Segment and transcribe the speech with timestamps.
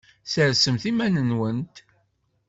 [0.25, 1.75] Ssersemt iman-nwent.